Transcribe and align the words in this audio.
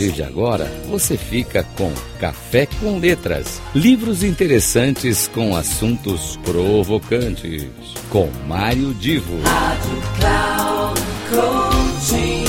partir 0.00 0.12
de 0.12 0.22
agora, 0.22 0.64
você 0.88 1.16
fica 1.16 1.62
com 1.76 1.92
Café 2.18 2.66
com 2.80 2.98
Letras. 2.98 3.60
Livros 3.74 4.22
interessantes 4.24 5.28
com 5.28 5.54
assuntos 5.54 6.38
provocantes. 6.38 7.68
Com 8.08 8.30
Mário 8.46 8.94
Divo. 8.94 9.38
Rádio 9.42 10.02
Cloud 10.18 11.00
Coaching. 11.28 12.44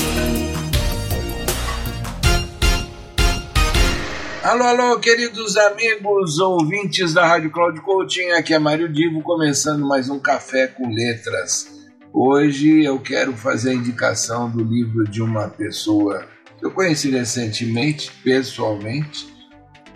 Alô, 4.42 4.64
alô, 4.64 4.98
queridos 4.98 5.56
amigos 5.58 6.38
ouvintes 6.38 7.12
da 7.12 7.26
Rádio 7.26 7.50
Cloud 7.50 7.80
Coaching. 7.82 8.30
Aqui 8.30 8.54
é 8.54 8.58
Mário 8.58 8.90
Divo, 8.90 9.22
começando 9.22 9.86
mais 9.86 10.08
um 10.08 10.18
Café 10.18 10.68
com 10.68 10.88
Letras. 10.88 11.68
Hoje 12.14 12.82
eu 12.82 12.98
quero 12.98 13.34
fazer 13.34 13.70
a 13.70 13.74
indicação 13.74 14.50
do 14.50 14.64
livro 14.64 15.04
de 15.04 15.22
uma 15.22 15.48
pessoa 15.48 16.26
eu 16.62 16.70
conheci 16.70 17.10
recentemente, 17.10 18.10
pessoalmente, 18.22 19.26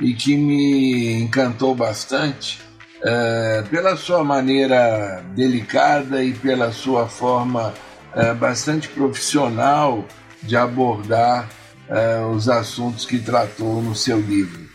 e 0.00 0.12
que 0.12 0.36
me 0.36 1.22
encantou 1.22 1.74
bastante 1.74 2.60
uh, 2.98 3.66
pela 3.68 3.96
sua 3.96 4.24
maneira 4.24 5.24
delicada 5.34 6.22
e 6.22 6.32
pela 6.32 6.72
sua 6.72 7.08
forma 7.08 7.72
uh, 8.14 8.34
bastante 8.34 8.88
profissional 8.88 10.04
de 10.42 10.56
abordar 10.56 11.48
uh, 11.88 12.26
os 12.30 12.48
assuntos 12.48 13.06
que 13.06 13.18
tratou 13.18 13.80
no 13.80 13.94
seu 13.94 14.20
livro. 14.20 14.66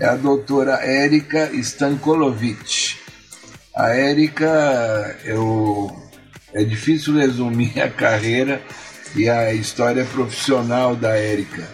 É 0.00 0.06
a 0.06 0.16
doutora 0.16 0.80
Érica 0.82 1.50
Stankolovich. 1.52 2.98
A 3.76 3.90
Érica, 3.90 5.16
eu 5.24 5.94
é 6.52 6.64
difícil 6.64 7.14
resumir 7.18 7.80
a 7.80 7.90
carreira 7.90 8.62
e 9.14 9.28
a 9.28 9.52
história 9.52 10.04
profissional 10.04 10.96
da 10.96 11.16
Érica, 11.16 11.66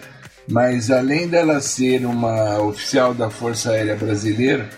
mas 0.47 0.91
além 0.91 1.27
dela 1.27 1.61
ser 1.61 2.05
uma 2.05 2.59
oficial 2.59 3.13
da 3.13 3.29
Força 3.29 3.71
Aérea 3.71 3.95
Brasileira, 3.95 4.69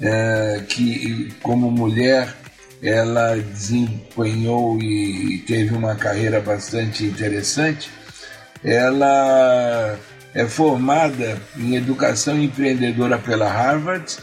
é, 0.00 0.62
que 0.68 1.32
como 1.42 1.70
mulher 1.70 2.34
ela 2.82 3.36
desempenhou 3.36 4.78
e 4.80 5.38
teve 5.46 5.74
uma 5.74 5.94
carreira 5.94 6.40
bastante 6.40 7.04
interessante, 7.04 7.90
ela 8.64 9.96
é 10.34 10.46
formada 10.46 11.40
em 11.56 11.76
educação 11.76 12.40
empreendedora 12.42 13.18
pela 13.18 13.48
Harvard 13.48 14.18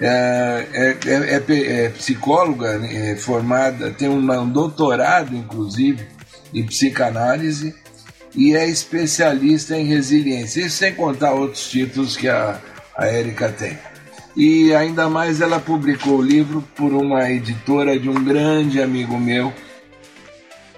é, 0.00 0.66
é, 0.72 0.98
é, 1.06 1.84
é 1.84 1.88
psicóloga 1.90 2.78
né, 2.78 3.14
formada, 3.16 3.90
tem 3.90 4.08
um 4.08 4.48
doutorado, 4.48 5.34
inclusive, 5.34 6.06
em 6.52 6.64
psicanálise 6.64 7.74
e 8.34 8.54
é 8.56 8.66
especialista 8.68 9.76
em 9.76 9.84
resiliência, 9.84 10.60
isso 10.60 10.76
sem 10.76 10.94
contar 10.94 11.32
outros 11.32 11.68
títulos 11.68 12.16
que 12.16 12.28
a, 12.28 12.60
a 12.96 13.06
Érica 13.06 13.50
tem. 13.50 13.78
E 14.34 14.74
ainda 14.74 15.08
mais 15.10 15.40
ela 15.40 15.60
publicou 15.60 16.18
o 16.18 16.22
livro 16.22 16.62
por 16.74 16.92
uma 16.94 17.30
editora 17.30 17.98
de 17.98 18.08
um 18.08 18.24
grande 18.24 18.80
amigo 18.80 19.18
meu, 19.18 19.52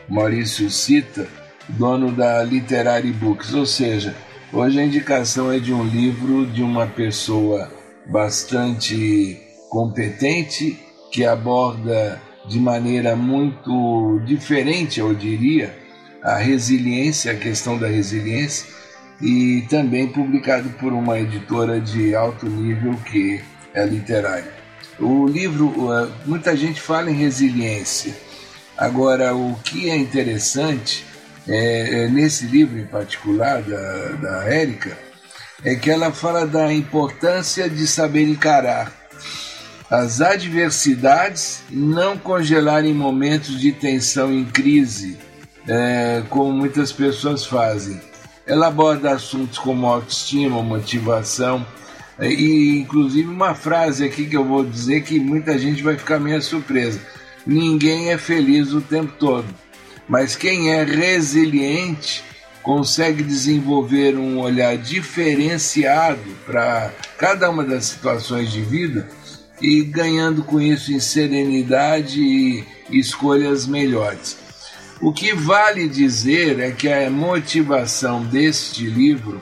Maurício 0.08 0.69
Cita, 0.70 1.28
dono 1.69 2.11
da 2.11 2.42
Literary 2.42 3.12
Books, 3.12 3.55
ou 3.55 3.64
seja, 3.64 4.14
hoje 4.52 4.80
a 4.80 4.84
indicação 4.84 5.52
é 5.52 5.58
de 5.58 5.72
um 5.72 5.84
livro 5.84 6.47
de 6.47 6.62
uma 6.62 6.86
pessoa 6.86 7.70
bastante 8.06 9.41
competente, 9.70 10.78
que 11.12 11.25
aborda 11.25 12.20
de 12.47 12.61
maneira 12.61 13.17
muito 13.17 14.20
diferente, 14.25 15.00
eu 15.00 15.14
diria, 15.14 15.77
a 16.23 16.37
resiliência, 16.37 17.33
a 17.33 17.36
questão 17.36 17.78
da 17.78 17.86
resiliência, 17.86 18.67
e 19.20 19.64
também 19.69 20.09
publicado 20.09 20.70
por 20.70 20.92
uma 20.92 21.18
editora 21.18 21.80
de 21.80 22.14
alto 22.14 22.46
nível 22.46 22.95
que 23.05 23.41
é 23.73 23.85
literária. 23.85 24.52
O 24.98 25.27
livro, 25.27 25.73
muita 26.24 26.57
gente 26.57 26.80
fala 26.80 27.11
em 27.11 27.14
resiliência. 27.14 28.14
Agora, 28.77 29.35
o 29.35 29.55
que 29.64 29.91
é 29.91 29.97
interessante 29.97 31.05
é, 31.47 32.05
é 32.05 32.08
nesse 32.08 32.47
livro 32.47 32.79
em 32.79 32.86
particular 32.86 33.63
da, 33.63 34.08
da 34.13 34.45
Érica, 34.45 34.97
é 35.64 35.74
que 35.74 35.91
ela 35.91 36.13
fala 36.13 36.47
da 36.47 36.73
importância 36.73 37.68
de 37.68 37.86
saber 37.86 38.29
encarar 38.29 39.04
as 39.94 40.20
adversidades, 40.20 41.62
não 41.70 42.18
congelar 42.18 42.84
em 42.84 42.92
momentos 42.92 43.60
de 43.60 43.70
tensão 43.70 44.32
em 44.32 44.44
crise, 44.44 45.16
é, 45.68 46.22
como 46.28 46.52
muitas 46.52 46.90
pessoas 46.90 47.46
fazem. 47.46 48.00
Ela 48.44 48.66
aborda 48.66 49.12
assuntos 49.12 49.58
como 49.58 49.86
autoestima, 49.86 50.62
motivação, 50.62 51.64
é, 52.18 52.28
e 52.28 52.80
inclusive 52.80 53.28
uma 53.28 53.55
frase 53.55 54.05
aqui 54.05 54.27
que 54.27 54.36
eu 54.36 54.44
vou 54.44 54.64
dizer 54.64 55.02
que 55.02 55.20
muita 55.20 55.56
gente 55.58 55.82
vai 55.82 55.96
ficar 55.96 56.18
meio 56.18 56.42
surpresa. 56.42 57.00
Ninguém 57.46 58.11
é 58.11 58.18
feliz 58.18 58.72
o 58.72 58.80
tempo 58.80 59.12
todo, 59.18 59.46
mas 60.08 60.34
quem 60.34 60.72
é 60.72 60.82
resiliente 60.82 62.24
consegue 62.62 63.22
desenvolver 63.22 64.16
um 64.16 64.40
olhar 64.40 64.76
diferenciado 64.76 66.34
para 66.46 66.90
cada 67.16 67.48
uma 67.48 67.62
das 67.62 67.84
situações 67.84 68.50
de 68.50 68.62
vida 68.62 69.08
e 69.61 69.83
ganhando 69.83 70.42
com 70.42 70.61
isso 70.61 70.92
em 70.92 71.01
serenidade 71.01 72.20
e 72.20 72.65
escolhas 72.91 73.67
melhores. 73.67 74.37
O 75.01 75.13
que 75.13 75.35
vale 75.35 75.89
dizer 75.89 76.61
é 76.61 76.70
que 76.70 76.89
a 76.89 77.11
motivação 77.11 78.25
deste 78.25 78.87
livro 78.87 79.41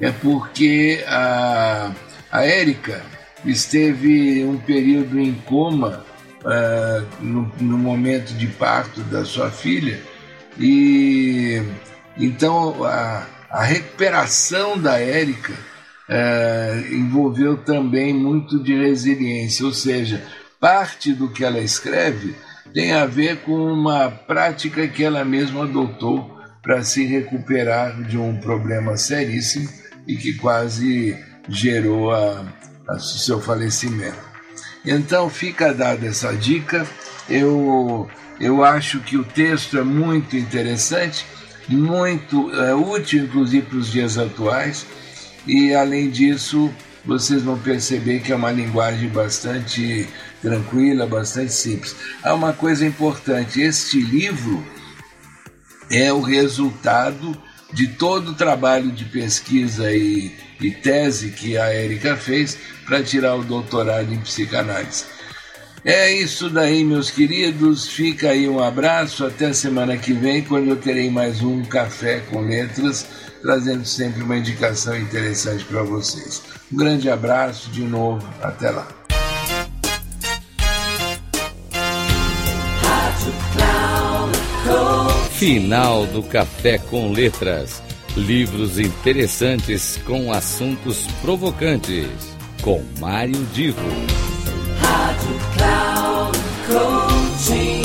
é 0.00 0.10
porque 0.10 1.04
a, 1.06 1.92
a 2.30 2.44
Érica 2.44 3.04
esteve 3.44 4.44
um 4.44 4.56
período 4.58 5.18
em 5.18 5.34
coma 5.34 6.04
uh, 6.40 7.06
no, 7.20 7.52
no 7.60 7.78
momento 7.78 8.32
de 8.34 8.46
parto 8.46 9.00
da 9.02 9.24
sua 9.24 9.50
filha 9.50 10.00
e 10.58 11.62
então 12.16 12.84
a, 12.84 13.26
a 13.50 13.62
recuperação 13.62 14.78
da 14.78 14.98
Érica 14.98 15.54
é, 16.10 16.88
envolveu 16.90 17.56
também 17.56 18.12
muito 18.12 18.60
de 18.60 18.74
resiliência, 18.74 19.64
ou 19.64 19.72
seja, 19.72 20.20
parte 20.58 21.12
do 21.12 21.28
que 21.28 21.44
ela 21.44 21.60
escreve 21.60 22.34
tem 22.74 22.92
a 22.92 23.06
ver 23.06 23.38
com 23.38 23.72
uma 23.72 24.10
prática 24.10 24.86
que 24.88 25.04
ela 25.04 25.24
mesma 25.24 25.62
adotou 25.62 26.36
para 26.60 26.82
se 26.82 27.06
recuperar 27.06 28.02
de 28.02 28.18
um 28.18 28.36
problema 28.38 28.96
seríssimo 28.96 29.68
e 30.06 30.16
que 30.16 30.34
quase 30.34 31.16
gerou 31.48 32.12
a, 32.12 32.44
a 32.88 32.98
seu 32.98 33.40
falecimento. 33.40 34.18
Então 34.84 35.30
fica 35.30 35.72
dada 35.72 36.06
essa 36.06 36.32
dica. 36.34 36.86
Eu 37.28 38.08
eu 38.40 38.64
acho 38.64 39.00
que 39.00 39.16
o 39.16 39.24
texto 39.24 39.78
é 39.78 39.82
muito 39.82 40.36
interessante, 40.36 41.26
muito 41.68 42.50
é, 42.54 42.74
útil, 42.74 43.24
inclusive 43.24 43.66
para 43.66 43.78
os 43.78 43.92
dias 43.92 44.16
atuais, 44.16 44.86
e 45.46 45.74
além 45.74 46.10
disso, 46.10 46.70
vocês 47.04 47.42
vão 47.42 47.58
perceber 47.58 48.20
que 48.20 48.32
é 48.32 48.36
uma 48.36 48.50
linguagem 48.50 49.08
bastante 49.08 50.08
tranquila, 50.42 51.06
bastante 51.06 51.52
simples. 51.52 51.96
Há 52.22 52.34
uma 52.34 52.52
coisa 52.52 52.86
importante: 52.86 53.60
este 53.60 54.00
livro 54.00 54.64
é 55.90 56.12
o 56.12 56.20
resultado 56.20 57.36
de 57.72 57.88
todo 57.88 58.32
o 58.32 58.34
trabalho 58.34 58.90
de 58.90 59.04
pesquisa 59.04 59.92
e, 59.92 60.34
e 60.60 60.70
tese 60.70 61.30
que 61.30 61.56
a 61.56 61.66
Érica 61.66 62.16
fez 62.16 62.58
para 62.84 63.02
tirar 63.02 63.36
o 63.36 63.44
doutorado 63.44 64.12
em 64.12 64.18
psicanálise. 64.20 65.04
É 65.84 66.12
isso 66.12 66.50
daí, 66.50 66.84
meus 66.84 67.10
queridos. 67.10 67.88
Fica 67.88 68.30
aí 68.30 68.48
um 68.48 68.62
abraço. 68.62 69.24
Até 69.24 69.52
semana 69.52 69.96
que 69.96 70.12
vem, 70.12 70.42
quando 70.42 70.68
eu 70.68 70.76
terei 70.76 71.10
mais 71.10 71.42
um 71.42 71.62
Café 71.64 72.20
com 72.30 72.40
Letras, 72.42 73.06
trazendo 73.40 73.84
sempre 73.86 74.22
uma 74.22 74.36
indicação 74.36 74.96
interessante 74.96 75.64
para 75.64 75.82
vocês. 75.82 76.42
Um 76.70 76.76
grande 76.76 77.08
abraço 77.08 77.70
de 77.70 77.82
novo. 77.82 78.28
Até 78.42 78.70
lá. 78.70 78.86
Final 85.32 86.06
do 86.06 86.22
Café 86.22 86.76
com 86.76 87.10
Letras. 87.10 87.82
Livros 88.14 88.78
interessantes 88.78 89.98
com 90.04 90.30
assuntos 90.30 91.06
provocantes. 91.22 92.06
Com 92.60 92.84
Mário 92.98 93.42
Divo. 93.54 94.29
Rádio 94.80 95.40
Cloud 95.54 96.38
Coaching. 96.66 97.82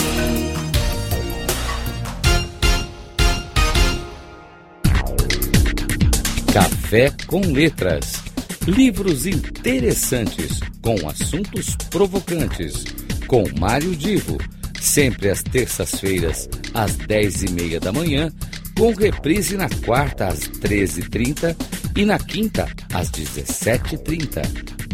Café 6.54 7.12
com 7.28 7.42
Letras. 7.42 8.24
Livros 8.68 9.26
interessantes 9.26 10.60
com 10.82 11.08
assuntos 11.08 11.76
provocantes. 11.90 12.84
Com 13.28 13.44
Mário 13.60 13.96
Divo. 13.96 14.38
Sempre 14.80 15.30
às 15.30 15.42
terças-feiras, 15.42 16.48
às 16.74 16.96
dez 16.96 17.44
e 17.44 17.52
meia 17.52 17.80
da 17.80 17.92
manhã 17.92 18.32
com 18.78 18.94
reprise 18.94 19.56
na 19.56 19.70
quarta 19.86 20.28
às 20.28 20.40
13h30 20.42 21.56
e 21.96 22.06
na 22.06 22.20
quinta 22.20 22.68
às 22.94 23.10
17h30, 23.10 24.42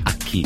aqui 0.06 0.46